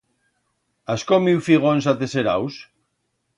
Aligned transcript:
Has 0.93 1.03
comiu 1.11 1.43
figons 1.49 1.89
ateseraus? 1.93 2.59